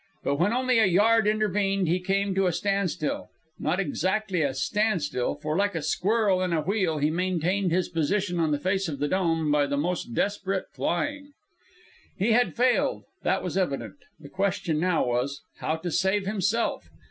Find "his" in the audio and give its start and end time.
7.71-7.87